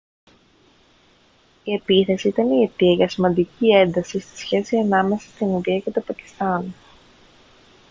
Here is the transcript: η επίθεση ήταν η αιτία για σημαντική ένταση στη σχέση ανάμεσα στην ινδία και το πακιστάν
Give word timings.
η 1.63 1.73
επίθεση 1.73 2.27
ήταν 2.27 2.49
η 2.49 2.63
αιτία 2.63 2.91
για 2.93 3.09
σημαντική 3.09 3.69
ένταση 3.75 4.19
στη 4.19 4.37
σχέση 4.37 4.77
ανάμεσα 4.77 5.29
στην 5.29 5.47
ινδία 5.49 5.79
και 5.79 5.91
το 5.91 6.01
πακιστάν 6.01 6.73